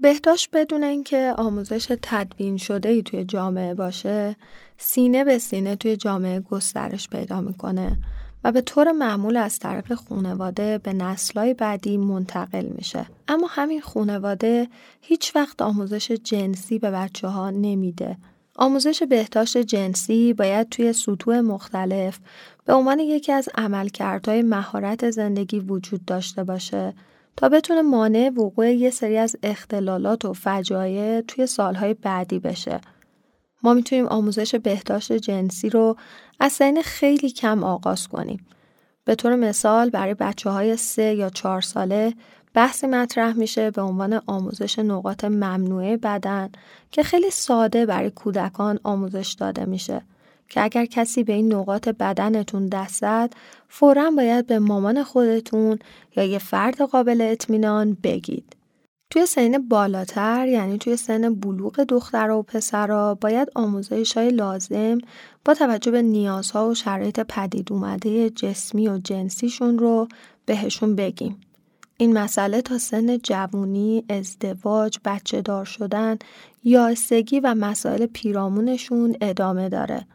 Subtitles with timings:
[0.00, 4.36] بهداشت بدون اینکه آموزش تدوین شده ای توی جامعه باشه
[4.76, 7.98] سینه به سینه توی جامعه گسترش پیدا می‌کنه
[8.44, 13.06] و به طور معمول از طرف خونواده به نسلهای بعدی منتقل میشه.
[13.28, 14.68] اما همین خونواده
[15.00, 18.16] هیچ وقت آموزش جنسی به بچه ها نمیده.
[18.56, 22.18] آموزش بهداشت جنسی باید توی سطوح مختلف
[22.64, 26.94] به عنوان یکی از عملکردهای مهارت زندگی وجود داشته باشه
[27.38, 32.80] تا بتونه مانع وقوع یه سری از اختلالات و فجایع توی سالهای بعدی بشه.
[33.62, 35.96] ما می‌تونیم آموزش بهداشت جنسی رو
[36.40, 38.46] از سن خیلی کم آغاز کنیم.
[39.04, 42.14] به طور مثال برای بچه های سه یا چهار ساله
[42.54, 46.48] بحثی مطرح میشه به عنوان آموزش نقاط ممنوعه بدن
[46.90, 50.02] که خیلی ساده برای کودکان آموزش داده میشه
[50.48, 53.32] که اگر کسی به این نقاط بدنتون دست زد
[53.68, 55.78] فورا باید به مامان خودتون
[56.16, 58.56] یا یه فرد قابل اطمینان بگید.
[59.10, 64.98] توی سن بالاتر یعنی توی سن بلوغ دختر و پسرها باید آموزش های لازم
[65.44, 70.08] با توجه به نیازها و شرایط پدید اومده جسمی و جنسیشون رو
[70.46, 71.40] بهشون بگیم.
[71.96, 76.18] این مسئله تا سن جوونی، ازدواج، بچه دار شدن،
[76.64, 80.06] یائسگی و مسائل پیرامونشون ادامه داره.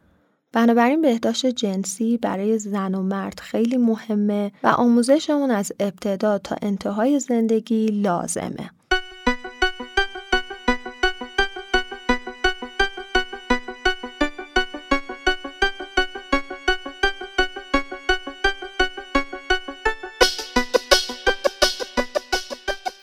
[0.53, 6.55] بنابراین بهداشت جنسی برای زن و مرد خیلی مهمه و آموزش اون از ابتدا تا
[6.61, 8.69] انتهای زندگی لازمه.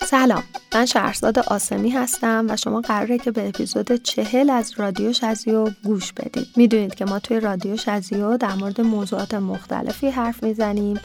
[0.01, 0.50] سلام
[0.81, 6.13] من شهرزاد آسمی هستم و شما قراره که به اپیزود چهل از رادیو شزیو گوش
[6.13, 6.47] بدید.
[6.55, 10.99] می‌دونید که ما توی رادیو شزیو در مورد موضوعات مختلفی حرف می‌زنیم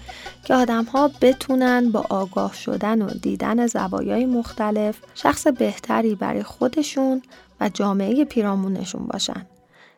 [0.45, 7.23] که آدم ها بتونن با آگاه شدن و دیدن زوایای مختلف شخص بهتری برای خودشون
[7.61, 9.47] و جامعه پیرامونشون باشن.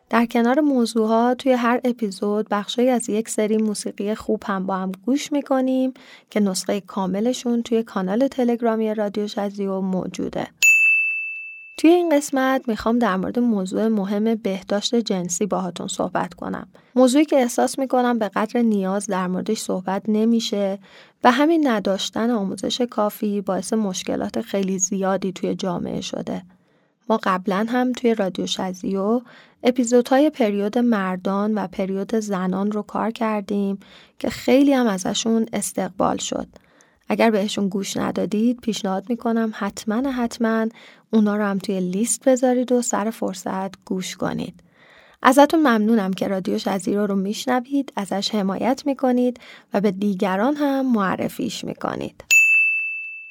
[0.09, 4.91] در کنار موضوعها توی هر اپیزود بخشی از یک سری موسیقی خوب هم با هم
[5.05, 5.93] گوش می‌کنیم
[6.29, 10.47] که نسخه کاملشون توی کانال تلگرامی رادیو شزیو موجوده.
[11.77, 16.67] توی این قسمت می‌خوام در مورد موضوع مهم بهداشت جنسی باهاتون صحبت کنم.
[16.95, 20.79] موضوعی که احساس می‌کنم به قدر نیاز در موردش صحبت نمیشه
[21.23, 26.41] و همین نداشتن آموزش کافی باعث مشکلات خیلی زیادی توی جامعه شده.
[27.09, 29.21] ما قبلا هم توی رادیو شزیو
[29.63, 33.79] اپیزودهای پریود مردان و پریود زنان رو کار کردیم
[34.19, 36.47] که خیلی هم ازشون استقبال شد.
[37.09, 40.67] اگر بهشون گوش ندادید پیشنهاد می‌کنم حتما حتما
[41.13, 44.63] اونا رو هم توی لیست بذارید و سر فرصت گوش کنید.
[45.23, 49.39] ازتون ممنونم که رادیو شزیرو رو میشنوید، ازش حمایت می‌کنید
[49.73, 52.23] و به دیگران هم معرفیش می‌کنید.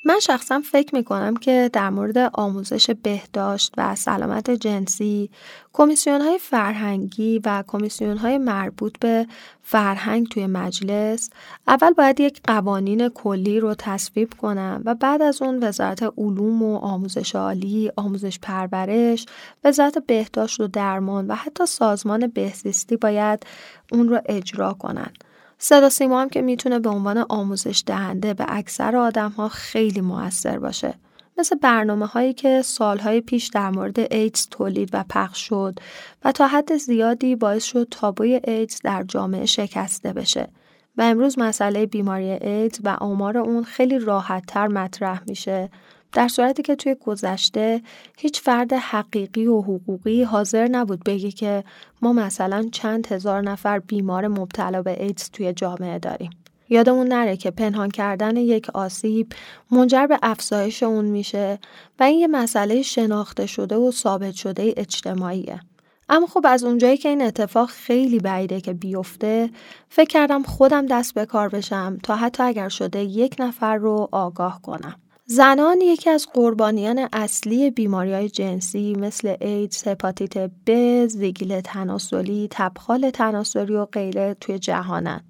[0.08, 5.30] من شخصا فکر می کنم که در مورد آموزش بهداشت و سلامت جنسی
[5.72, 9.26] کمیسیون های فرهنگی و کمیسیون های مربوط به
[9.62, 11.30] فرهنگ توی مجلس
[11.66, 16.76] اول باید یک قوانین کلی رو تصویب کنم و بعد از اون وزارت علوم و
[16.76, 19.26] آموزش عالی، آموزش پرورش،
[19.64, 23.46] وزارت بهداشت و درمان و حتی سازمان بهزیستی باید
[23.92, 25.12] اون رو اجرا کنن.
[25.58, 30.58] صدا سیما هم که می‌تونه به عنوان آموزش دهنده به اکثر آدم ها خیلی موثر
[30.58, 30.94] باشه.
[31.38, 35.78] مثل برنامه هایی که سالهای پیش در مورد ایدز تولید و پخش شد
[36.24, 40.48] و تا حد زیادی باعث شد تابوی ایدز در جامعه شکسته بشه
[40.96, 45.70] و امروز مسئله بیماری ایدز و آمار اون خیلی راحت تر مطرح میشه
[46.12, 47.82] در صورتی که توی گذشته
[48.19, 51.64] هیچ فرد حقیقی و حقوقی حاضر نبود بگی که
[52.02, 56.30] ما مثلا چند هزار نفر بیمار مبتلا به ایدز توی جامعه داریم.
[56.69, 59.32] یادمون نره که پنهان کردن یک آسیب
[59.70, 61.58] منجر به افزایش اون میشه
[62.00, 65.60] و این یه مسئله شناخته شده و ثابت شده اجتماعیه.
[66.08, 69.50] اما خب از اونجایی که این اتفاق خیلی بعیده که بیفته
[69.88, 74.62] فکر کردم خودم دست به کار بشم تا حتی اگر شده یک نفر رو آگاه
[74.62, 74.94] کنم.
[75.31, 83.11] زنان یکی از قربانیان اصلی بیماری های جنسی مثل ایدز، هپاتیت ب، زیگیل تناسلی، تبخال
[83.11, 85.20] تناسلی و غیره توی جهانن.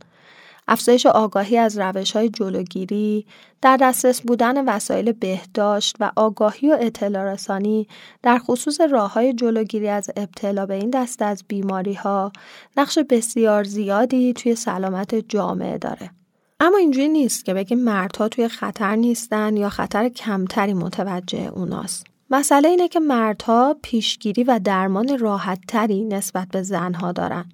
[0.69, 3.27] افزایش آگاهی از روش های جلوگیری،
[3.63, 7.89] در دسترس بودن وسایل بهداشت و آگاهی و اطلاع رسانی
[8.23, 12.33] در خصوص راه های جلوگیری از ابتلا به این دست از بیماری ها
[12.77, 16.11] نقش بسیار زیادی توی سلامت جامعه داره.
[16.61, 22.07] اما اینجوری نیست که بگیم مردها توی خطر نیستن یا خطر کمتری متوجه اوناست.
[22.31, 27.45] مسئله اینه که مردها پیشگیری و درمان راحتتری نسبت به زنها دارن.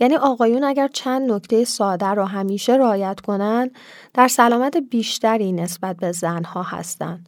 [0.00, 3.70] یعنی آقایون اگر چند نکته ساده رو همیشه رعایت کنن
[4.14, 7.24] در سلامت بیشتری نسبت به زنها هستن.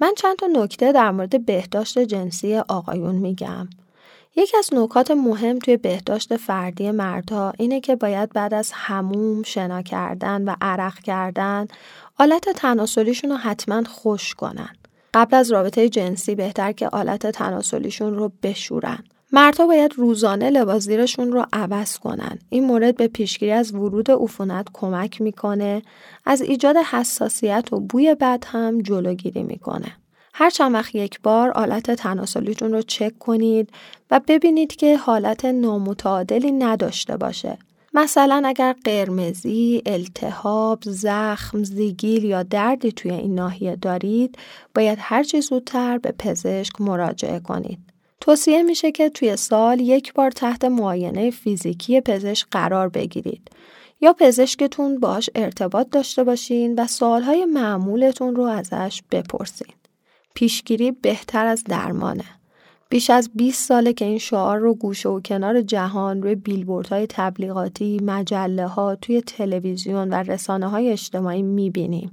[0.00, 3.68] من چند تا نکته در مورد بهداشت جنسی آقایون میگم.
[4.36, 9.82] یکی از نکات مهم توی بهداشت فردی مردها اینه که باید بعد از هموم شنا
[9.82, 11.66] کردن و عرق کردن
[12.18, 14.68] آلت تناسلیشون رو حتما خوش کنن.
[15.14, 19.04] قبل از رابطه جنسی بهتر که آلت تناسلیشون رو بشورن.
[19.32, 22.38] مردها باید روزانه لباس زیرشون رو عوض کنن.
[22.48, 25.82] این مورد به پیشگیری از ورود عفونت کمک می‌کنه.
[26.24, 29.96] از ایجاد حساسیت و بوی بد هم جلوگیری می‌کنه.
[30.38, 33.70] هر چند وقت یک بار آلت تناسلیتون رو چک کنید
[34.10, 37.58] و ببینید که حالت نامتعادلی نداشته باشه.
[37.94, 44.38] مثلا اگر قرمزی، التهاب، زخم، زیگیل یا دردی توی این ناحیه دارید،
[44.74, 47.78] باید هر چه زودتر به پزشک مراجعه کنید.
[48.20, 53.50] توصیه میشه که توی سال یک بار تحت معاینه فیزیکی پزشک قرار بگیرید
[54.00, 59.75] یا پزشکتون باش ارتباط داشته باشین و سوالهای معمولتون رو ازش بپرسین.
[60.36, 62.24] پیشگیری بهتر از درمانه.
[62.88, 68.00] بیش از 20 ساله که این شعار رو گوشه و کنار جهان روی بیلبوردهای تبلیغاتی،
[68.02, 72.10] مجله ها، توی تلویزیون و رسانه های اجتماعی می‌بینیم.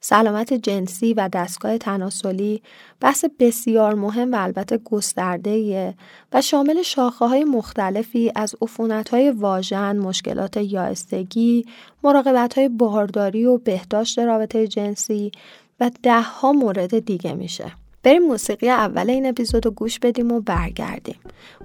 [0.00, 2.62] سلامت جنسی و دستگاه تناسلی
[3.00, 5.94] بحث بسیار مهم و البته گسترده
[6.32, 11.66] و شامل شاخه های مختلفی از عفونت های واژن، مشکلات یائستگی،
[12.02, 15.32] مراقبت های بارداری و بهداشت رابطه جنسی
[15.80, 17.72] و ده ها مورد دیگه میشه.
[18.02, 21.18] بریم موسیقی اول این اپیزود رو گوش بدیم و برگردیم.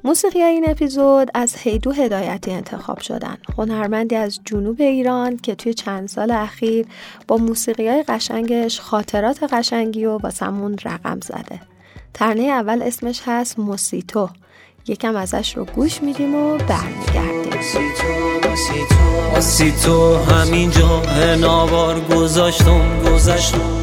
[0.03, 3.37] موسیقی این اپیزود از هیدو هدایتی انتخاب شدن.
[3.57, 6.85] هنرمندی از جنوب ایران که توی چند سال اخیر
[7.27, 11.61] با موسیقی های قشنگش خاطرات قشنگی و واسمون رقم زده.
[12.13, 14.29] ترنه اول اسمش هست موسیتو.
[14.87, 18.30] یکم ازش رو گوش میدیم و برمیگردیم
[19.35, 21.01] موسیتو همینجا
[21.35, 23.81] نوار گذاشتم گذاشتم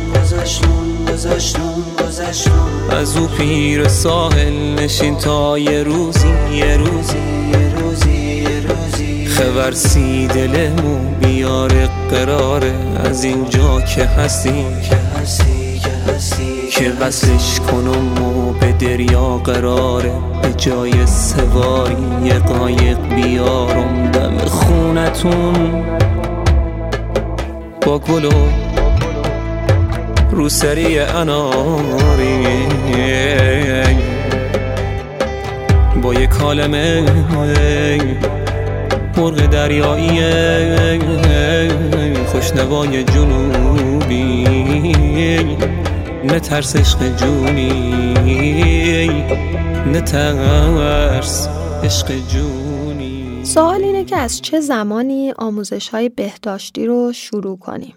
[2.90, 7.18] از او پیر ساحل نشین تا یه روزی یه روزی
[7.52, 8.28] یه روزی
[8.60, 9.26] روزی.
[9.26, 12.74] خبرسی دلمو بیاره قراره.
[13.04, 15.67] از اینجا که هستی که هستی
[16.70, 20.12] که وصلش کنم و به دریا قراره
[20.42, 24.10] به جای سواری قایق بیارم.
[24.10, 25.84] دم خونتون
[27.86, 28.30] با گلو
[30.30, 32.46] روسری اناری.
[36.02, 37.02] با یه کالمه
[39.16, 40.20] مرغ دریایی.
[42.26, 44.48] خوشنوای جنوبی.
[46.24, 48.14] نترس عشق جونی
[49.86, 51.48] نترس
[51.84, 57.94] عشق جونی سوال اینه که از چه زمانی آموزش های بهداشتی رو شروع کنیم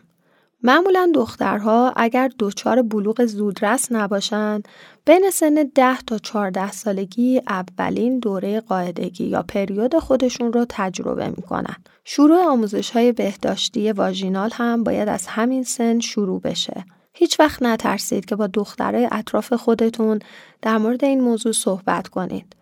[0.63, 4.68] معمولا دخترها اگر دچار بلوغ زودرس نباشند
[5.06, 11.75] بین سن 10 تا 14 سالگی اولین دوره قاعدگی یا پریود خودشون رو تجربه می‌کنن.
[12.03, 16.85] شروع آموزش های بهداشتی واژینال هم باید از همین سن شروع بشه.
[17.13, 20.19] هیچ وقت نترسید که با دخترای اطراف خودتون
[20.61, 22.55] در مورد این موضوع صحبت کنید.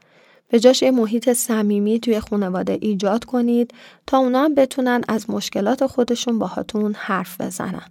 [0.50, 3.74] به جاش یه محیط صمیمی توی خانواده ایجاد کنید
[4.08, 7.90] تا اونا هم بتونن از مشکلات خودشون باهاتون حرف بزنن.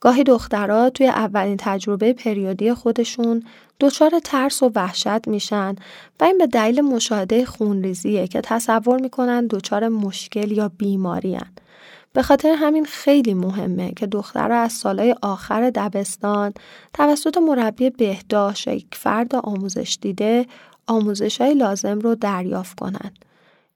[0.00, 3.42] گاهی دخترها توی اولین تجربه پریودی خودشون
[3.80, 5.76] دچار ترس و وحشت میشن
[6.20, 11.52] و این به دلیل مشاهده خونریزیه که تصور می‌کنن دچار مشکل یا بیماری هن.
[12.14, 16.52] به خاطر همین خیلی مهمه که دخترها از سالهای آخر دبستان
[16.92, 20.46] توسط مربی بهداشت یک فرد آموزش دیده
[20.86, 23.24] آموزش های لازم رو دریافت کنند.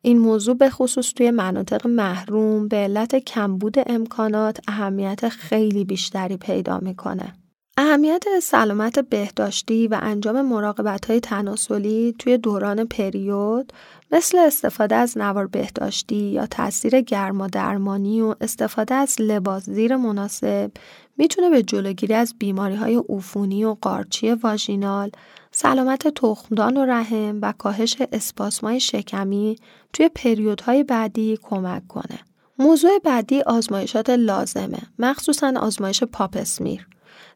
[0.02, 6.78] این موضوع به خصوص توی مناطق محروم به علت کمبود امکانات اهمیت خیلی بیشتری پیدا
[6.78, 7.34] می‌کنه.
[7.76, 13.72] اهمیت سلامت بهداشتی و انجام مراقبت های تناسلی توی دوران پریود
[14.12, 20.70] مثل استفاده از نوار بهداشتی یا تاثیر گرما درمانی و استفاده از لباس زیر مناسب
[21.16, 25.10] می‌تونه به جلوگیری از بیماری های عفونی و قارچی واژینال
[25.52, 29.56] سلامت تخمدان و رحم و کاهش اسپاسمای شکمی
[29.92, 32.18] توی پریودهای بعدی کمک کنه.
[32.58, 36.86] موضوع بعدی آزمایشات لازمه مخصوصا آزمایش پاپسمیر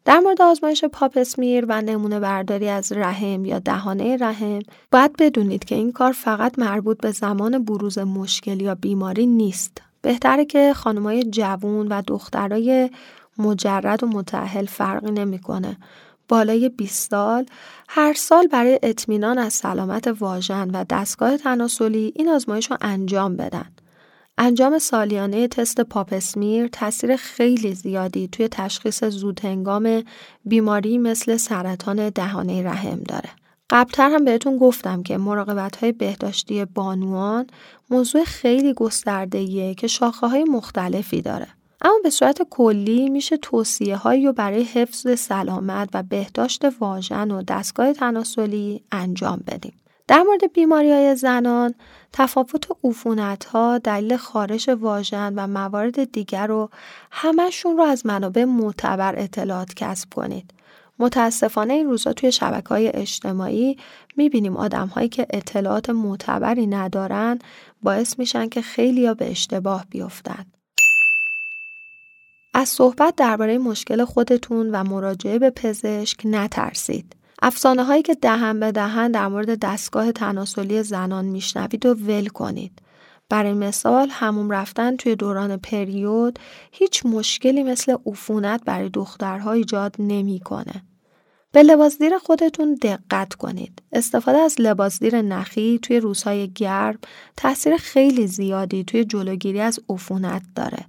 [0.04, 5.74] در مورد آزمایش پاپسمیر و نمونه برداری از رحم یا دهانه رحم باید بدونید که
[5.74, 11.88] این کار فقط مربوط به زمان بروز مشکل یا بیماری نیست بهتره که خانمای جوون
[11.88, 12.90] و دخترای
[13.38, 15.76] مجرد و متعهل فرقی نمی‌کنه
[16.28, 17.46] بالای 20 سال
[17.88, 23.66] هر سال برای اطمینان از سلامت واژن و دستگاه تناسلی این آزمایش رو انجام بدن.
[24.38, 30.02] انجام سالیانه تست پاپسمیر تاثیر خیلی زیادی توی تشخیص زودهنگام
[30.44, 33.28] بیماری مثل سرطان دهانه رحم داره.
[33.70, 37.46] قبلتر هم بهتون گفتم که مراقبت های بهداشتی بانوان
[37.90, 41.48] موضوع خیلی گستردهیه که شاخه های مختلفی داره.
[41.80, 47.42] اما به صورت کلی میشه توصیه هایی رو برای حفظ سلامت و بهداشت واژن و
[47.42, 49.72] دستگاه تناسلی انجام بدیم.
[50.12, 51.74] در مورد بیماری های زنان
[52.12, 56.70] تفاوت عفونت ها دلیل خارش واژن و موارد دیگر رو
[57.10, 60.54] همشون رو از منابع معتبر اطلاعات کسب کنید.
[60.98, 63.76] متاسفانه این روزا توی شبکه های اجتماعی
[64.16, 67.38] می‌بینیم آدم هایی که اطلاعات معتبری ندارن
[67.82, 70.46] باعث میشن که خیلی به اشتباه بیفتن.
[72.54, 77.21] از صحبت درباره مشکل خودتون و مراجعه به پزشک نترسید.
[77.44, 82.72] افسانه هایی که دهن به دهن در مورد دستگاه تناسلی زنان میشنوید و ول کنید.
[83.28, 86.38] برای مثال هموم رفتن توی دوران پریود
[86.72, 90.82] هیچ مشکلی مثل عفونت برای دخترها ایجاد نمی‌کنه.
[91.52, 93.82] به لباسدیر خودتون دقت کنید.
[93.92, 96.98] استفاده از لباسدیر نخی توی روزهای گرم
[97.36, 100.84] تاثیر خیلی زیادی توی جلوگیری از عفونت داره.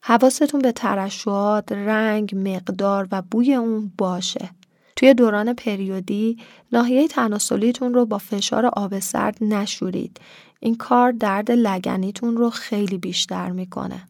[0.00, 4.50] حواستون به ترشوات، رنگ، مقدار و بوی اون باشه.
[4.96, 6.38] توی دوران پریودی
[6.72, 10.20] ناحیه تناسلیتون رو با فشار آب سرد نشورید.
[10.60, 14.08] این کار درد لگنیتون رو خیلی بیشتر می‌کنه.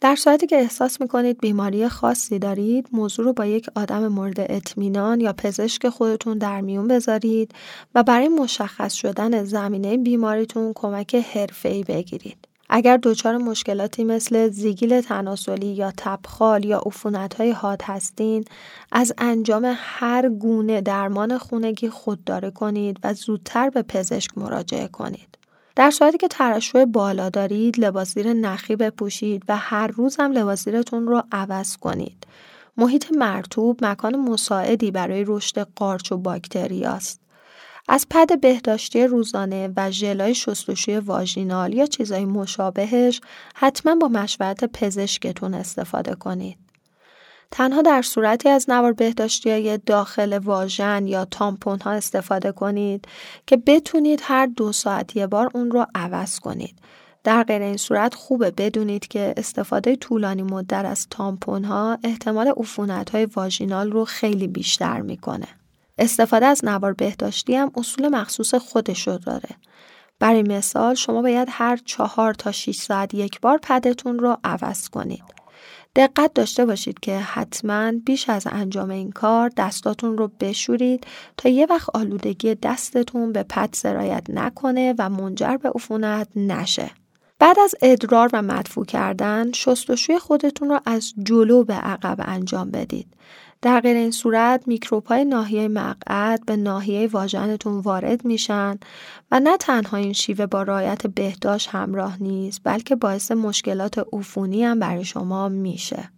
[0.00, 5.20] در صورتی که احساس می‌کنید بیماری خاصی دارید موضوع رو با یک آدم مورد اطمینان
[5.20, 7.54] یا پزشک خودتون در میون بذارید
[7.94, 12.41] و برای مشخص شدن زمینه بیماریتون کمک حرفه‌ای بگیرید.
[12.74, 16.82] اگر دچار مشکلاتی مثل زیگیل تناسلی یا تبخال یا
[17.38, 18.44] های حاد هستین
[18.92, 25.38] از انجام هر گونه درمان خونگی خودداری کنید و زودتر به پزشک مراجعه کنید.
[25.76, 31.22] در صورتی که ترشح بالا دارید لباسیر نخی بپوشید و هر روز هم لباسیرتون رو
[31.32, 32.26] عوض کنید.
[32.76, 37.21] محیط مرتوب مکان مساعدی برای رشد قارچ و باکتری است.
[37.88, 43.20] از پد بهداشتی روزانه و ژلای شستشوی واژینال یا چیزای مشابهش
[43.54, 46.58] حتما با مشورت پزشکتون استفاده کنید.
[47.50, 53.04] تنها در صورتی از نوار بهداشتی های داخل واژن یا تامپون ها استفاده کنید
[53.46, 56.78] که بتونید هر دو ساعت یه بار اون رو عوض کنید.
[57.24, 63.10] در غیر این صورت خوبه بدونید که استفاده طولانی مدت از تامپون ها احتمال عفونت
[63.10, 65.48] های واژینال رو خیلی بیشتر می‌کنه.
[65.98, 69.48] استفاده از نوار بهداشتی هم اصول مخصوص خودشو داره.
[70.18, 75.42] برای مثال شما باید هر چهار تا 6 ساعت یک بار پدتون رو عوض کنید.
[75.96, 81.06] دقت داشته باشید که حتما بیش از انجام این کار دستاتون رو بشورید
[81.36, 86.90] تا یه وقت آلودگی دستتون به پد سرایت نکنه و منجر به عفونت نشه.
[87.38, 93.06] بعد از ادرار و مدفوع کردن شستشوی خودتون رو از جلو به عقب انجام بدید.
[93.62, 98.78] در غیر این صورت میکروب های ناحیه مقعد به ناحیه واژنتون وارد میشن
[99.30, 104.78] و نه تنها این شیوه با رعایت بهداشت همراه نیست بلکه باعث مشکلات عفونی هم
[104.78, 106.10] برای شما میشه.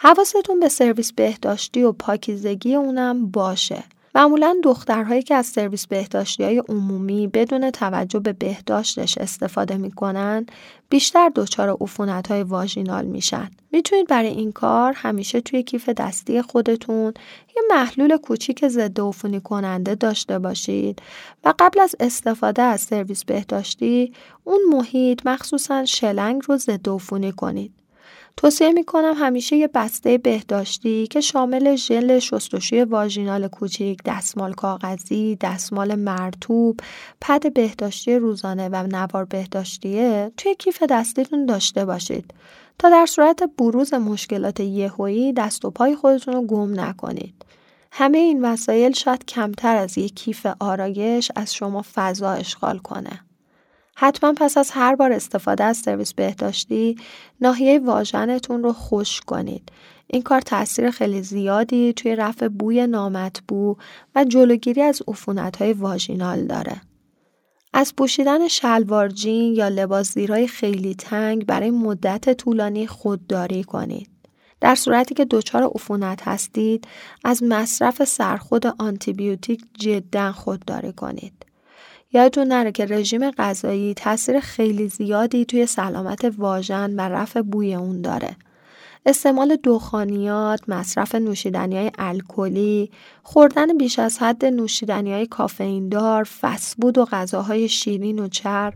[0.00, 3.84] حواستون به سرویس بهداشتی و پاکیزگی اونم باشه.
[4.18, 10.46] معمولا دخترهایی که از سرویس بهداشتی های عمومی بدون توجه به بهداشتش استفاده می‌کنن
[10.88, 13.50] بیشتر دچار عفونت های واژینال میشن.
[13.72, 17.14] می‌تونید برای این کار همیشه توی کیف دستی خودتون
[17.56, 21.02] یه محلول کوچیک ضد عفونی کننده داشته باشید
[21.44, 24.12] و قبل از استفاده از سرویس بهداشتی
[24.44, 27.77] اون محیط مخصوصا شلنگ رو ضد عفونی کنید.
[28.38, 35.36] توصیه می کنم همیشه یه بسته بهداشتی که شامل ژل شستشوی واژینال کوچیک، دستمال کاغذی،
[35.40, 36.80] دستمال مرتوب،
[37.20, 42.34] پد بهداشتی روزانه و نوار بهداشتیه توی کیف دستیتون داشته باشید
[42.78, 47.44] تا در صورت بروز مشکلات یهویی دست و پای خودتون رو گم نکنید.
[47.92, 53.27] همه این وسایل شاید کمتر از یک کیف آرایش از شما فضا اشغال کنه.
[54.00, 56.96] حتما پس از هر بار استفاده از سرویس بهداشتی
[57.40, 59.72] ناحیه واژنتون رو خوش کنید.
[60.06, 63.76] این کار تاثیر خیلی زیادی توی رفع بوی نامطبوع
[64.14, 65.02] و جلوگیری از
[65.58, 66.80] های واژینال داره.
[67.72, 74.10] از پوشیدن شلوار جین یا لباس زیرهای خیلی تنگ برای مدت طولانی خودداری کنید.
[74.60, 76.88] در صورتی که دچار عفونت هستید
[77.24, 81.47] از مصرف سرخود آنتیبیوتیک جدا خودداری کنید.
[82.12, 88.02] یادتون نره که رژیم غذایی تاثیر خیلی زیادی توی سلامت واژن و رفع بوی اون
[88.02, 88.36] داره.
[89.06, 92.90] استعمال دخانیات، مصرف نوشیدنی های الکلی،
[93.22, 98.74] خوردن بیش از حد نوشیدنی های کافئین دار، فسبود و غذاهای شیرین و چرب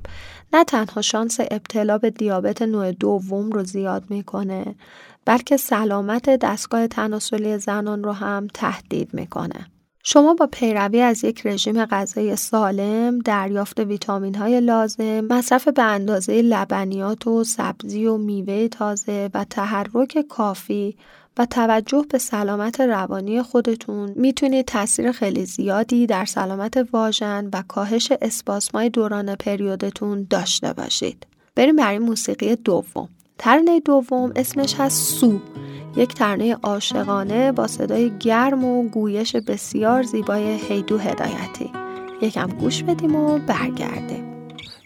[0.53, 4.75] نه تنها شانس ابتلا به دیابت نوع دوم رو زیاد می‌کنه
[5.25, 9.72] بلکه سلامت دستگاه تناسلی زنان رو هم تهدید می‌کنه.
[10.04, 16.42] شما با پیروی از یک رژیم غذایی سالم، دریافت ویتامین های لازم، مصرف به اندازه
[16.42, 20.97] لبنیات و سبزی و میوه تازه و تحرک کافی
[21.38, 28.12] و توجه به سلامت روانی خودتون می‌تونید تاثیر خیلی زیادی در سلامت واژن و کاهش
[28.23, 31.26] اسپاسمای دوران پریودتون داشته باشید.
[31.54, 33.09] بریم برای موسیقی دوم.
[33.42, 35.38] ترانه دوم اسمش هست سو.
[35.96, 41.70] یک ترانه عاشقانه با صدای گرم و گویش بسیار زیبای هیدو هدایتی.
[42.22, 44.25] یکم گوش بدیم و برگردیم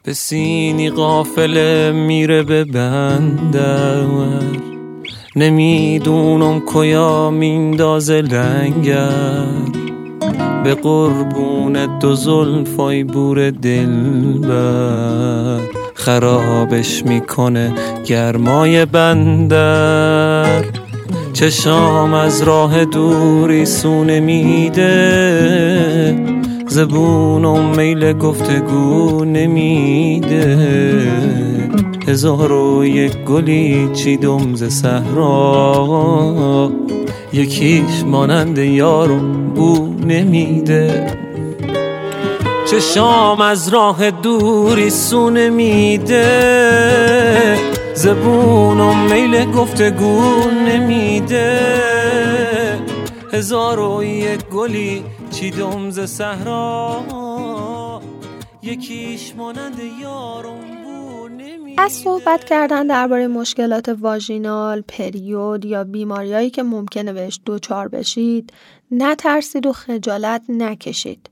[0.03, 4.07] به سینی قافله میره به بندر.
[5.37, 9.47] نمی‌دونم کیا میندازه لنگر.
[10.65, 17.73] به قربون دو زلفای بور دل بر خرابش می‌کنه
[18.05, 20.65] گرمای بندر.
[21.33, 24.95] چشام از راه دوری سونه میده.
[26.69, 30.59] زبون و میل گفتگو نمیده.
[32.09, 36.73] هزار و یک گلی چیدم ز صحرا.
[37.33, 41.07] یکیش مانند یارم بو نمیده.
[42.71, 46.27] چشام از راه دوری سونه میده.
[47.95, 51.61] زبون و میل گفتگو نمیده.
[53.33, 57.03] هزار و یک گلی چیدم ز صحرا.
[58.63, 60.77] یکیش مانند یارم
[61.79, 68.53] از صحبت کردن درباره مشکلات واژینال، پریود یا بیماریایی که ممکنه بهش دوچار بشید،
[68.91, 71.31] نترسید و خجالت نکشید.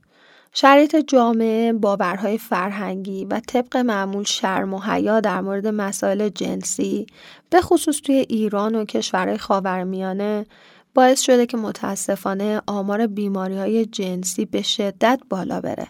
[0.56, 7.06] شرایط جامعه، باورهای فرهنگی و طبق معمول شرم و حیا در مورد مسائل جنسی
[7.50, 10.46] به خصوص توی ایران و کشورهای خاورمیانه
[10.94, 15.86] باعث شده که متاسفانه آمار بیماری های جنسی به شدت بالا بره.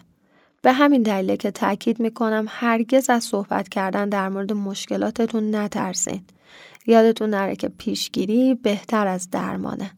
[0.61, 6.21] به همین دلیل که تاکید می‌کنم هرگز از صحبت کردن در مورد مشکلاتتون نترسین.
[6.87, 9.91] یادتون نره که پیشگیری بهتر از درمانه.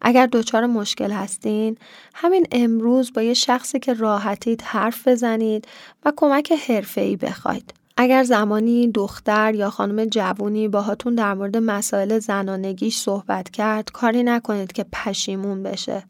[0.00, 1.76] اگر دچار مشکل هستین
[2.14, 5.68] همین امروز با یه شخصی که راحتید حرف بزنید
[6.04, 7.74] و کمک حرفه‌ای بخواید.
[7.96, 14.72] اگر زمانی دختر یا خانم جوونی باهاتون در مورد مسائل زنانگیش صحبت کرد کاری نکنید
[14.72, 16.02] که پشیمون بشه.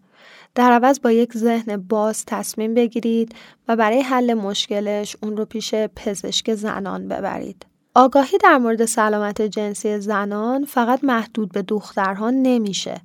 [0.54, 3.34] در عوض با یک ذهن باز تصمیم بگیرید
[3.68, 7.66] و برای حل مشکلش اون رو پیش پزشک زنان ببرید.
[7.94, 13.00] آگاهی در مورد سلامت جنسی زنان فقط محدود به دخترها نمیشه.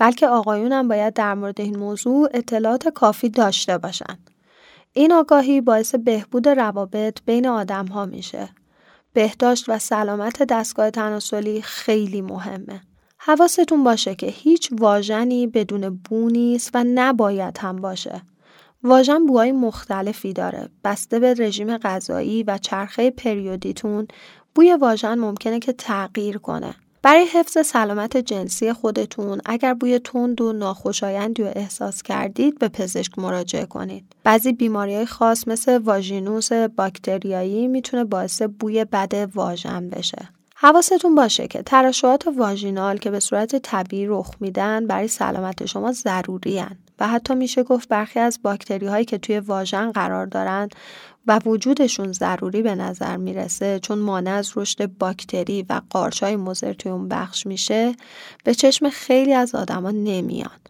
[0.00, 4.18] بلکه آقایون هم باید در مورد این موضوع اطلاعات کافی داشته باشن.
[4.92, 8.48] این آگاهی باعث بهبود روابط بین آدم ها میشه.
[9.12, 12.80] بهداشت و سلامت دستگاه تناسلی خیلی مهمه.
[13.18, 18.22] حواستون باشه که هیچ واژنی بدون بو نیست و نباید هم باشه.
[18.82, 20.68] واژن بوهای مختلفی داره.
[20.84, 24.08] بسته به رژیم غذایی و چرخه پریودیتون
[24.54, 26.74] بوی واژن ممکنه که تغییر کنه.
[27.02, 33.18] برای حفظ سلامت جنسی خودتون اگر بوی تند و ناخوشایندی رو احساس کردید به پزشک
[33.18, 34.04] مراجعه کنید.
[34.24, 40.28] بعضی بیماری های خاص مثل واژینوس باکتریایی می‌تونه باعث بوی بد واژن بشه.
[40.56, 46.58] حواستون باشه که ترشحات واژینال که به صورت طبیعی رخ میدن برای سلامت شما ضروری
[47.00, 50.68] و حتی میشه گفت برخی از باکتری هایی که توی واژن قرار دارن
[51.26, 56.92] و وجودشون ضروری به نظر می‌رسه چون مانع از رشد باکتری و قارچای مضر توی
[56.92, 57.94] اون بخش میشه
[58.44, 60.60] به چشم خیلی از آدما نمیان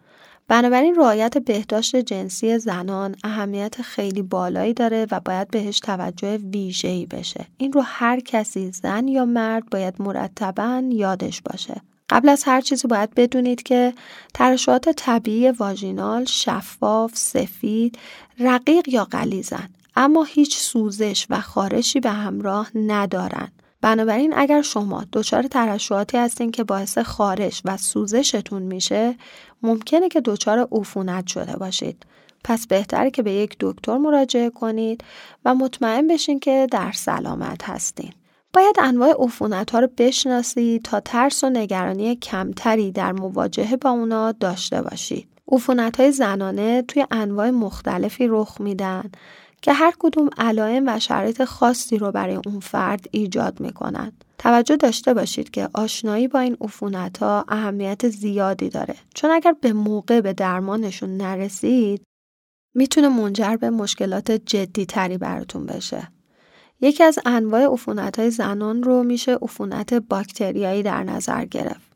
[0.48, 7.46] بنابراین رعایت بهداشت جنسی زنان اهمیت خیلی بالایی داره و باید بهش توجه ویژه‌ای بشه.
[7.58, 11.80] این رو هر کسی زن یا مرد باید مرتبا یادش باشه.
[12.10, 13.94] قبل از هر چیزی باید بدونید که
[14.34, 17.98] ترشحات طبیعی واژینال شفاف، سفید،
[18.38, 23.48] رقیق یا غلیظن اما هیچ سوزش و خارشی به همراه ندارن.
[23.80, 29.14] بنابراین اگر شما دچار ترشحاتی هستین که باعث خارش و سوزشتون میشه
[29.62, 32.06] ممکنه که دچار عفونت شده باشید
[32.44, 35.04] پس بهتره که به یک دکتر مراجعه کنید
[35.44, 38.12] و مطمئن بشین که در سلامت هستین
[38.52, 44.32] باید انواع عفونت ها رو بشناسید تا ترس و نگرانی کمتری در مواجهه با اونا
[44.32, 49.10] داشته باشید عفونت های زنانه توی انواع مختلفی رخ میدن
[49.62, 54.12] که هر کدوم علائم و شرایط خاصی رو برای اون فرد ایجاد می‌کنن.
[54.38, 59.72] توجه داشته باشید که آشنایی با این عفونت ها اهمیت زیادی داره چون اگر به
[59.72, 62.02] موقع به درمانشون نرسید
[62.74, 66.08] می‌تونه منجر به مشکلات جدی تری براتون بشه.
[66.80, 71.90] یکی از انواع عفونت زنان رو میشه عفونت باکتریایی در نظر گرفت.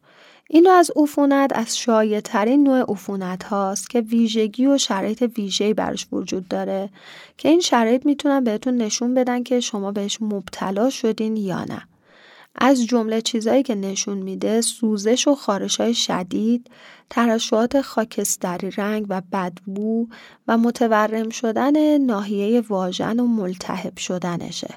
[0.48, 6.06] این از عفونت از شایع ترین نوع عفونت هاست که ویژگی و شرایط ویژه‌ای براش
[6.12, 6.90] وجود داره
[7.38, 11.82] که این شرایط می‌تونن بهتون نشون بدن که شما بهش مبتلا شدین یا نه.
[12.54, 16.70] از جمله چیزهایی که نشون میده سوزش و خارش های شدید،
[17.10, 20.08] ترشحات خاکستری رنگ و بدبو
[20.48, 24.74] و متورم شدن ناحیه واژن و ملتهب شدنشه.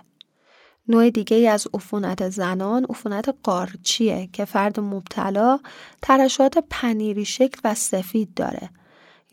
[0.88, 5.60] نوع دیگه ای از عفونت زنان عفونت قارچیه که فرد مبتلا
[6.02, 8.70] ترشحات پنیری شکل و سفید داره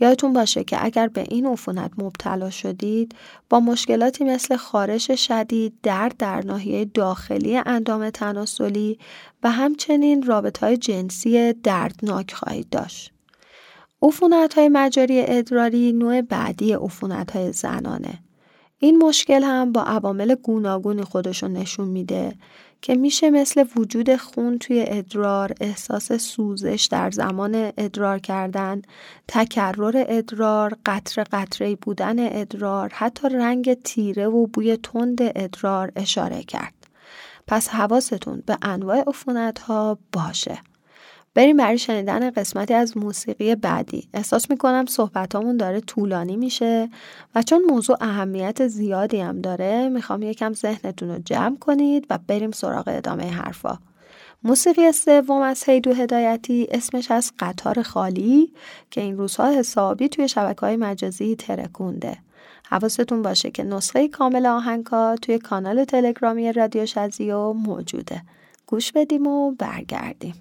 [0.05, 3.15] یادتون باشه که اگر به این عفونت مبتلا شدید
[3.51, 8.99] با مشکلاتی مثل خارش شدید، درد در ناحیه داخلی اندام تناسلی
[9.43, 13.13] و همچنین رابط های جنسی دردناک خواهید داشت.
[14.03, 18.19] عفونت های مجاری ادراری نوع بعدی عفونت های زنانه.
[18.79, 22.35] این مشکل هم با عوامل گوناگونی خودشون نشون میده
[22.85, 28.83] که میشه مثل وجود خون توی ادرار، احساس سوزش در زمان ادرار کردن،
[29.29, 36.75] تکرر ادرار، قطر قطره بودن ادرار، حتی رنگ تیره و بوی تند ادرار اشاره کرد.
[37.47, 40.59] پس حواستون به انواع عفونت ها باشه.
[41.35, 44.09] بریم برای شنیدن قسمتی از موسیقی بعدی.
[44.15, 46.91] احساس می‌کنم صحبتامون داره طولانی میشه
[47.35, 52.51] و چون موضوع اهمیت زیادی هم داره می‌خوام یکم ذهنتون رو جمع کنید و بریم
[52.51, 53.79] سراغ ادامه حرفا.
[54.43, 58.53] موسیقی سوم از هیدو هدایتی اسمش از قطار خالی
[58.91, 62.17] که این روزها حسابی توی شبکه های مجازی ترکونده.
[62.71, 68.23] حواستون باشه که نسخه کامل آهنگا توی کانال تلگرامی رادیو شزیو موجوده.
[68.75, 70.35] گوش بدیم و برگردیم.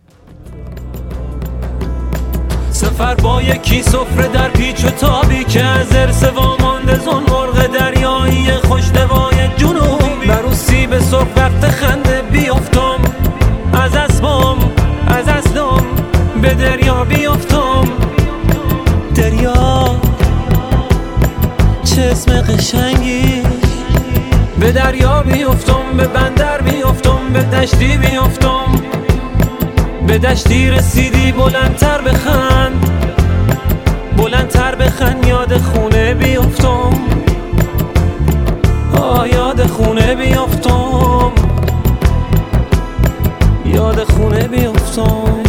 [2.71, 8.51] سفر با یکی سفره در پیچ و تابی که از ارس وامانده زن مرغ دریایی
[8.51, 10.27] خوشدوای جنوبی.
[10.27, 12.99] برو سیب سرخ وقت خنده بیافتم.
[13.73, 14.57] از اسبام
[15.07, 15.85] از اسلام
[16.41, 17.83] به دریا بیافتم.
[19.15, 19.99] دریا
[21.83, 23.43] چه اسم قشنگی.
[24.59, 26.32] به دریا بیافتم به بیافتم
[27.33, 28.65] به دشتی بیافتم.
[30.07, 32.89] به دشتی رسیدی بلندتر بخند.
[34.17, 36.93] بلندتر بخند یاد خونه بیافتم.
[38.97, 41.31] آه یاد خونه بیافتم.
[43.65, 45.42] یاد خونه بیافتم.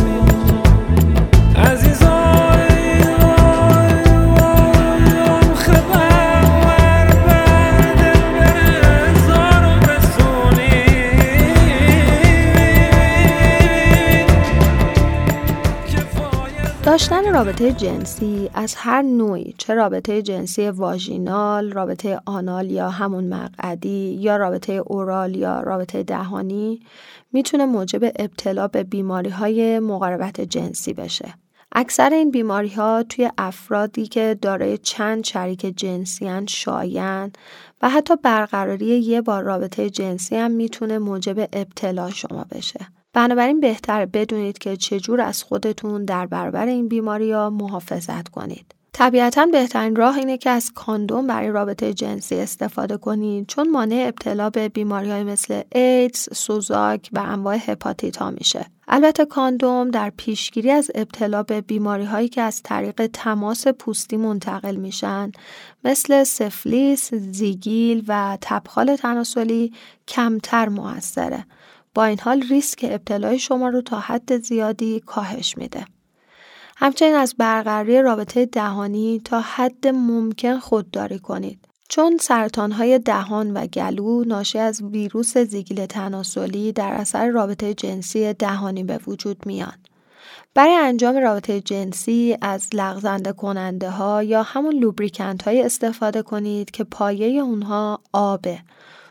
[16.95, 24.19] داشتن رابطه جنسی از هر نوعی چه رابطه جنسی واژینال، رابطه آنال یا همون مقعدی
[24.21, 26.81] یا رابطه اورال یا رابطه دهانی
[27.33, 31.35] می‌تونه موجب ابتلا به بیماری های مقاربت جنسی بشه.
[31.73, 37.33] اکثر این بیماری ها توی افرادی که دارای چند شریک جنسی هن شاین
[37.83, 42.87] و حتی برقراری یه بار رابطه جنسی هم می‌تونه موجب ابتلا شما بشه.
[43.15, 48.75] بنابراین بهتر بدونید که چجور از خودتون در برابر این بیماری ها محافظت کنید.
[48.93, 54.51] طبیعتا بهترین راه اینه که از کاندوم برای رابطه جنسی استفاده کنید چون مانع ابتلا
[54.51, 58.67] به بیماری های مثل ایدز، سوزاک و انواع هپاتیت ها میشه.
[58.89, 64.77] البته کاندوم در پیشگیری از ابتلا به بیماری هایی که از طریق تماس پوستی منتقل
[64.77, 65.33] میشن
[65.85, 69.73] مثل سفلیس، زیگیل و تبخال تناسلی
[70.09, 71.45] کمتر موثره.
[71.95, 75.85] با این حال ریسک ابتلای شما رو تا حد زیادی کاهش میده.
[76.77, 81.59] همچنین از برقراری رابطه دهانی تا حد ممکن خودداری کنید.
[81.89, 82.19] چون
[82.73, 89.01] های دهان و گلو ناشی از ویروس زیگیل تناسلی در اثر رابطه جنسی دهانی به
[89.07, 89.75] وجود میان.
[90.55, 96.85] برای انجام رابطه جنسی از لغزنده کننده ها یا همون لوبریکنت های استفاده کنید که
[96.85, 98.59] پایه اونها آبه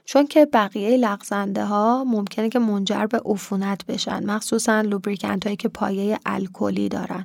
[0.05, 5.69] چون که بقیه لغزنده ها ممکنه که منجر به عفونت بشن مخصوصا لوبریکنت هایی که
[5.69, 7.23] پایه الکلی دارن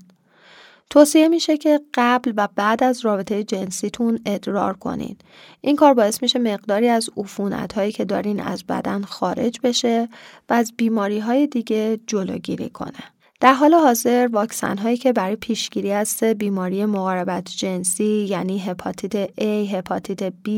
[0.90, 5.16] توصیه میشه که قبل و بعد از رابطه جنسیتون ادرار کنین.
[5.60, 10.08] این کار باعث میشه مقداری از عفونت هایی که دارین از بدن خارج بشه
[10.48, 13.17] و از بیماری های دیگه جلوگیری کنه.
[13.40, 19.42] در حال حاضر واکسن هایی که برای پیشگیری از بیماری مقاربت جنسی یعنی هپاتیت A،
[19.74, 20.50] هپاتیت B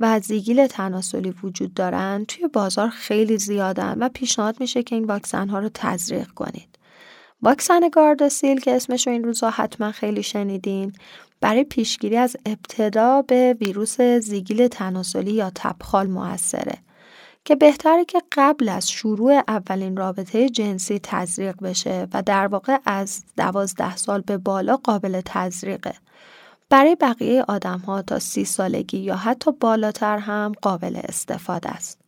[0.00, 5.48] و زیگیل تناسلی وجود دارند توی بازار خیلی زیادن و پیشنهاد میشه که این واکسن
[5.48, 6.78] ها رو تزریق کنید.
[7.42, 10.92] واکسن گارداسیل که اسمش رو این روزها حتما خیلی شنیدین
[11.40, 16.74] برای پیشگیری از ابتدا به ویروس زیگیل تناسلی یا تبخال موثره
[17.44, 23.24] که بهتره که قبل از شروع اولین رابطه جنسی تزریق بشه و در واقع از
[23.36, 25.94] دوازده سال به بالا قابل تزریقه.
[26.70, 31.98] برای بقیه آدم ها تا سی سالگی یا حتی بالاتر هم قابل استفاده است.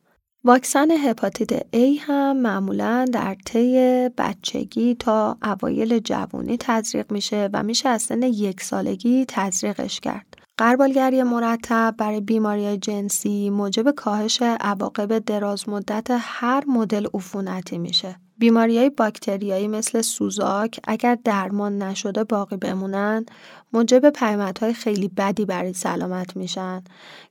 [0.45, 7.89] واکسن هپاتیت A هم معمولا در طی بچگی تا اوایل جوانی تزریق میشه و میشه
[7.89, 10.34] از سن یک سالگی تزریقش کرد.
[10.59, 18.17] قربالگری مرتب برای بیماری جنسی موجب کاهش عواقب دراز مدت هر مدل عفونتی میشه.
[18.39, 23.27] بیماری های باکتریایی مثل سوزاک اگر درمان نشده باقی بمونن
[23.73, 26.83] موجب پیامدهای خیلی بدی برای سلامت میشن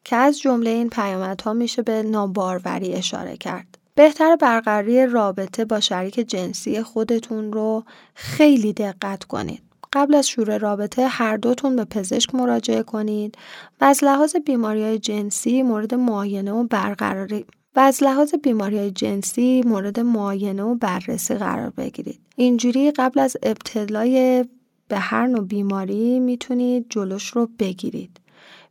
[0.03, 3.77] که از جمله این پیامدها میشه به ناباروری اشاره کرد.
[3.95, 7.83] بهتر برقراری رابطه با شریک جنسی خودتون رو
[8.13, 9.72] خیلی دقت کنید.
[9.93, 13.37] قبل از شروع رابطه هر دوتون به پزشک مراجعه کنید
[13.81, 18.91] و از لحاظ بیماری های جنسی مورد معاینه و برقراری و از لحاظ بیماری های
[18.91, 22.19] جنسی مورد معاینه و بررسی قرار بگیرید.
[22.35, 24.45] اینجوری قبل از ابتلای
[24.87, 28.19] به هر نوع بیماری می‌تونید جلوش رو بگیرید.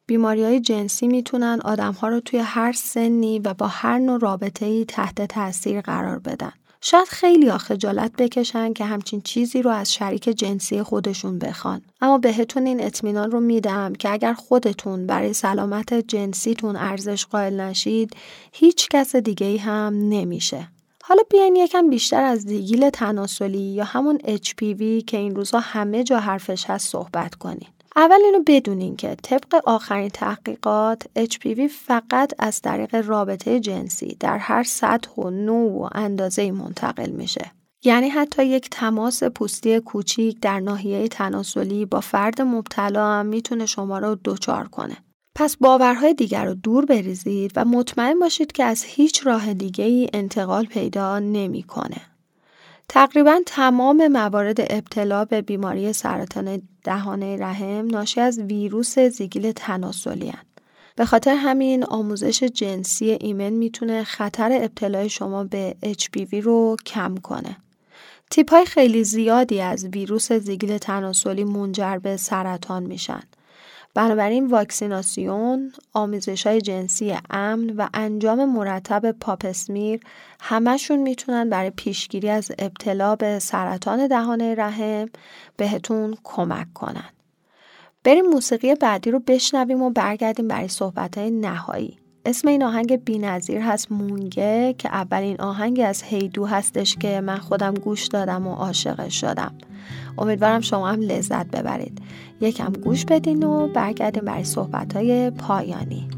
[0.07, 4.67] بیماری های جنسی می‌تونن آدم ها رو توی هر سنی و با هر نوع رابطه
[4.67, 6.53] ای تحت تاثیر قرار بدن.
[6.85, 12.67] شاید خیلی خجالت بکشن که همچین چیزی رو از شریک جنسی خودشون بخوان اما بهتون
[12.67, 18.17] این اطمینان رو میدم که اگر خودتون برای سلامت جنسیتون ارزش قائل نشید
[18.53, 20.69] هیچ کس دیگه ای هم نمیشه
[21.05, 26.21] حالا بیاین یکم بیشتر از دیگیل تناسلی یا همون HPV که این روزها همه جا
[26.21, 27.69] حرفش هست صحبت کنیم.
[27.97, 34.63] اول اینو بدونین که طبق آخرین تحقیقات HPV فقط از طریق رابطه جنسی در هر
[34.63, 37.53] سطح و نوع و اندازه منتقل میشه.
[37.85, 43.99] یعنی حتی یک تماس پوستی کوچیک در ناحیه تناسلی با فرد مبتلا هم می‌تونه شما
[43.99, 44.97] رو دچار کنه.
[45.35, 50.09] پس باورهای دیگر رو دور بریزید و مطمئن باشید که از هیچ راه دیگه ای
[50.13, 52.12] انتقال پیدا نمی‌کنه.
[52.95, 60.43] تقریبا تمام موارد ابتلا به بیماری سرطان دهانه رحم ناشی از ویروس زیگیل تناسلی هن.
[60.97, 67.57] به خاطر همین آموزش جنسی ایمن می‌تونه خطر ابتلای شما به HPV رو کم کنه.
[68.31, 73.23] تیپ های خیلی زیادی از ویروس زیگیل تناسلی منجر به سرطان میشن.
[73.95, 80.01] بنابراین واکسیناسیون، آموزش های جنسی امن و انجام مرتب پاپسمیر
[80.41, 85.09] همشون می‌تونن برای پیشگیری از ابتلا به سرطان دهانه رحم
[85.57, 87.11] بهتون کمک کنن.
[88.05, 92.02] بریم موسیقی بعدی رو بشنویم و برگردیم برای صحبت های نهایی.
[92.27, 97.75] اسم این آهنگ نظیر هست مونگه که اولین آهنگی از هیدو هستش که من خودم
[97.75, 99.55] گوش دادم و عاشقش شدم.
[100.19, 101.99] امیدوارم شما هم لذت ببرید.
[102.41, 106.09] یکم گوش بدین و برگردیم برای صحبت های پایانی.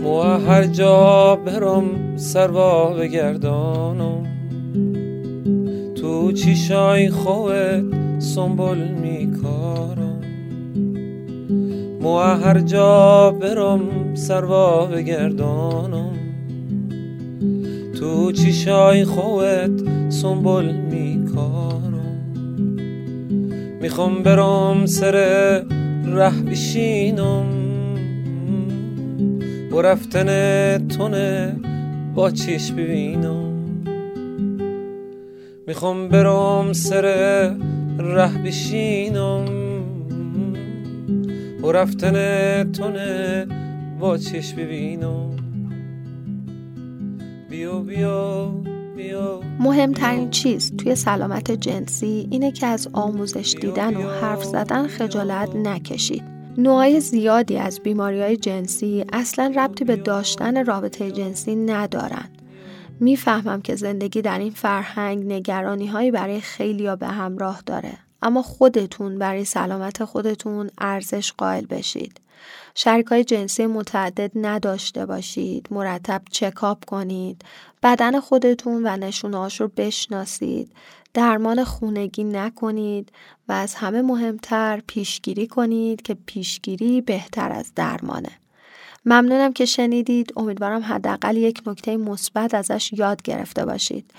[0.00, 4.26] مو هر جا برم سروا بگردانم.
[5.94, 7.84] تو چیشای خوت
[8.18, 10.09] سنبول میکارم.
[12.00, 16.12] مو هر جا برم سروا بگردانم
[17.98, 22.30] تو چیشای خوت سنبول میکارم.
[23.80, 25.12] می‌خوام برام سر
[26.06, 27.46] ره بشینم.
[29.72, 30.28] و رفتن
[30.88, 31.56] تونه
[32.14, 33.54] با چیش ببینم.
[35.66, 37.02] می‌خوام برام سر
[37.98, 39.69] ره بشینم.
[41.62, 43.46] و رفتن تونه
[43.98, 45.36] با چیش ببینم
[47.50, 54.86] بیا بیا مهمترین چیز توی سلامت جنسی اینه که از آموزش دیدن و حرف زدن
[54.86, 56.22] خجالت نکشید.
[56.58, 62.28] نوعای زیادی از بیماری های جنسی اصلا ربطی به داشتن رابطه جنسی ندارن.
[63.00, 67.92] می‌فهمم که زندگی در این فرهنگ نگرانی هایی برای خیلی به همراه داره.
[68.22, 72.20] اما خودتون برای سلامت خودتون ارزش قائل بشید.
[72.74, 77.44] شریک های جنسی متعدد نداشته باشید مرتب چکاپ کنید
[77.82, 80.72] بدن خودتون و نشونهاش رو بشناسید
[81.14, 83.12] درمان خونگی نکنید
[83.48, 88.30] و از همه مهمتر پیشگیری کنید که پیشگیری بهتر از درمانه.
[89.04, 90.32] ممنونم که شنیدید.
[90.36, 94.10] امیدوارم حداقل یک نکته مثبت ازش یاد گرفته باشید.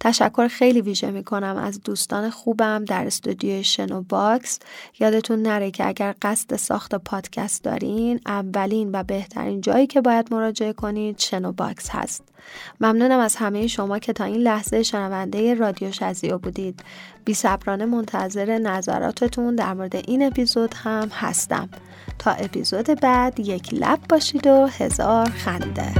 [0.00, 4.58] تشکر خیلی ویژه می‌کنم از دوستان خوبم در استودیوی شنو باکس
[5.00, 10.72] یادتون نره که اگر قصد ساخت پادکست دارین اولین و بهترین جایی که باید مراجعه
[10.72, 12.22] کنید شنو باکس هست.
[12.80, 16.82] ممنونم از همه شما که تا این لحظه شنونده رادیو شزیو بودید.
[17.24, 21.68] بی صبرانه منتظر نظراتتون در مورد این اپیزود هم هستم.
[22.18, 25.92] تا اپیزود بعد یک لب باشید و هزار خنده.